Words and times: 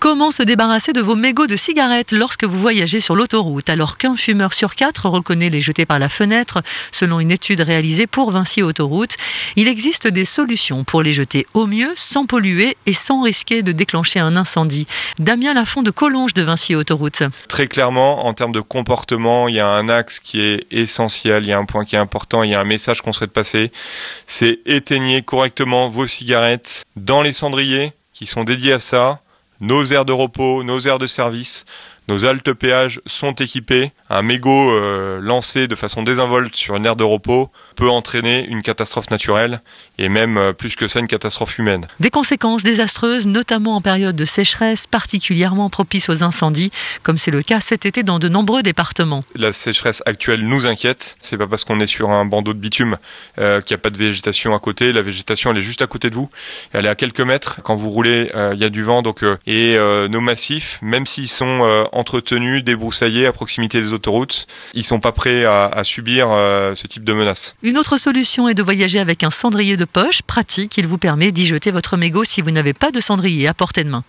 Comment 0.00 0.30
se 0.30 0.44
débarrasser 0.44 0.92
de 0.92 1.00
vos 1.00 1.16
mégots 1.16 1.48
de 1.48 1.56
cigarettes 1.56 2.12
lorsque 2.12 2.44
vous 2.44 2.60
voyagez 2.60 3.00
sur 3.00 3.16
l'autoroute? 3.16 3.68
Alors 3.68 3.98
qu'un 3.98 4.14
fumeur 4.14 4.54
sur 4.54 4.76
quatre 4.76 5.08
reconnaît 5.08 5.50
les 5.50 5.60
jeter 5.60 5.86
par 5.86 5.98
la 5.98 6.08
fenêtre 6.08 6.62
selon 6.92 7.18
une 7.18 7.32
étude 7.32 7.60
réalisée 7.60 8.06
pour 8.06 8.30
Vinci 8.30 8.62
Autoroute 8.62 9.16
Il 9.56 9.66
existe 9.66 10.06
des 10.06 10.24
solutions 10.24 10.84
pour 10.84 11.02
les 11.02 11.12
jeter 11.12 11.48
au 11.52 11.66
mieux 11.66 11.92
sans 11.96 12.26
polluer 12.26 12.76
et 12.86 12.92
sans 12.92 13.22
risquer 13.22 13.62
de 13.62 13.72
déclencher 13.72 14.20
un 14.20 14.36
incendie. 14.36 14.86
Damien 15.18 15.52
Lafont 15.52 15.82
de 15.82 15.90
Collonges 15.90 16.32
de 16.32 16.42
Vinci 16.42 16.76
Autoroute. 16.76 17.24
Très 17.48 17.66
clairement, 17.66 18.24
en 18.24 18.34
termes 18.34 18.52
de 18.52 18.60
comportement, 18.60 19.48
il 19.48 19.56
y 19.56 19.60
a 19.60 19.66
un 19.66 19.88
axe 19.88 20.20
qui 20.20 20.40
est 20.40 20.64
essentiel, 20.70 21.42
il 21.42 21.48
y 21.48 21.52
a 21.52 21.58
un 21.58 21.64
point 21.64 21.84
qui 21.84 21.96
est 21.96 21.98
important, 21.98 22.44
il 22.44 22.50
y 22.50 22.54
a 22.54 22.60
un 22.60 22.64
message 22.64 23.02
qu'on 23.02 23.12
souhaite 23.12 23.32
passer. 23.32 23.72
C'est 24.28 24.60
éteignez 24.64 25.22
correctement 25.22 25.88
vos 25.88 26.06
cigarettes 26.06 26.84
dans 26.94 27.20
les 27.20 27.32
cendriers 27.32 27.94
qui 28.14 28.26
sont 28.26 28.44
dédiés 28.44 28.74
à 28.74 28.80
ça 28.80 29.22
nos 29.60 29.90
aires 29.90 30.06
de 30.06 30.12
repos, 30.12 30.64
nos 30.64 30.86
aires 30.86 31.00
de 31.00 31.08
service, 31.08 31.64
nos 32.08 32.24
haltes 32.24 32.54
péages 32.54 33.00
sont 33.04 33.32
équipées. 33.32 33.92
Un 34.08 34.22
mégot 34.22 34.70
euh, 34.70 35.20
lancé 35.20 35.68
de 35.68 35.74
façon 35.74 36.02
désinvolte 36.02 36.56
sur 36.56 36.74
une 36.76 36.86
aire 36.86 36.96
de 36.96 37.04
repos 37.04 37.50
peut 37.76 37.90
entraîner 37.90 38.46
une 38.46 38.62
catastrophe 38.62 39.10
naturelle 39.10 39.60
et 39.98 40.08
même 40.08 40.38
euh, 40.38 40.54
plus 40.54 40.74
que 40.74 40.88
ça 40.88 41.00
une 41.00 41.06
catastrophe 41.06 41.58
humaine. 41.58 41.86
Des 42.00 42.08
conséquences 42.08 42.62
désastreuses, 42.62 43.26
notamment 43.26 43.76
en 43.76 43.82
période 43.82 44.16
de 44.16 44.24
sécheresse, 44.24 44.86
particulièrement 44.86 45.68
propice 45.68 46.08
aux 46.08 46.22
incendies, 46.24 46.70
comme 47.02 47.18
c'est 47.18 47.30
le 47.30 47.42
cas 47.42 47.60
cet 47.60 47.84
été 47.84 48.02
dans 48.02 48.18
de 48.18 48.28
nombreux 48.28 48.62
départements. 48.62 49.22
La 49.34 49.52
sécheresse 49.52 50.02
actuelle 50.06 50.40
nous 50.40 50.64
inquiète. 50.64 51.18
C'est 51.20 51.36
pas 51.36 51.46
parce 51.46 51.64
qu'on 51.64 51.78
est 51.78 51.86
sur 51.86 52.08
un 52.08 52.24
bandeau 52.24 52.54
de 52.54 52.58
bitume 52.58 52.96
euh, 53.38 53.60
qu'il 53.60 53.74
n'y 53.74 53.80
a 53.80 53.82
pas 53.82 53.90
de 53.90 53.98
végétation 53.98 54.54
à 54.54 54.58
côté. 54.58 54.94
La 54.94 55.02
végétation 55.02 55.50
elle 55.50 55.58
est 55.58 55.62
juste 55.62 55.82
à 55.82 55.86
côté 55.86 56.08
de 56.08 56.14
vous. 56.14 56.30
Elle 56.72 56.86
est 56.86 56.90
à 56.90 56.94
quelques 56.94 57.20
mètres. 57.20 57.60
Quand 57.62 57.76
vous 57.76 57.90
roulez, 57.90 58.30
il 58.54 58.58
y 58.58 58.64
a 58.64 58.70
du 58.70 58.82
vent. 58.82 59.02
Donc 59.02 59.22
et 59.46 59.76
nos 60.08 60.20
massifs, 60.20 60.78
même 60.80 61.04
s'ils 61.04 61.28
sont 61.28 61.86
entretenus, 61.98 62.64
débroussaillés 62.64 63.26
à 63.26 63.32
proximité 63.32 63.80
des 63.82 63.92
autoroutes, 63.92 64.46
ils 64.74 64.84
sont 64.84 65.00
pas 65.00 65.12
prêts 65.12 65.44
à, 65.44 65.66
à 65.66 65.84
subir 65.84 66.28
ce 66.28 66.86
type 66.86 67.04
de 67.04 67.12
menace. 67.12 67.56
Une 67.62 67.78
autre 67.78 67.96
solution 67.96 68.48
est 68.48 68.54
de 68.54 68.62
voyager 68.62 68.98
avec 68.98 69.24
un 69.24 69.30
cendrier 69.30 69.76
de 69.76 69.84
poche 69.84 70.22
pratique. 70.22 70.76
Il 70.78 70.86
vous 70.86 70.98
permet 70.98 71.32
d'y 71.32 71.46
jeter 71.46 71.70
votre 71.70 71.96
mégot 71.96 72.24
si 72.24 72.40
vous 72.42 72.50
n'avez 72.50 72.72
pas 72.72 72.90
de 72.90 73.00
cendrier 73.00 73.48
à 73.48 73.54
portée 73.54 73.84
de 73.84 73.90
main. 73.90 74.04